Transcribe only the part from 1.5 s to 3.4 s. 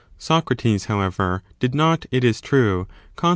did not, it is true, consti 4.